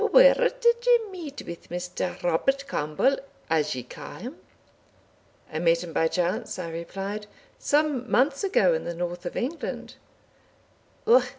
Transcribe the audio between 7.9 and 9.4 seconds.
months ago in the north of